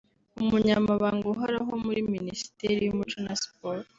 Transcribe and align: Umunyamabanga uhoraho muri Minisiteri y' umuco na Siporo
Umunyamabanga 0.41 1.25
uhoraho 1.33 1.71
muri 1.85 1.99
Minisiteri 2.13 2.79
y' 2.83 2.91
umuco 2.93 3.17
na 3.25 3.33
Siporo 3.41 3.81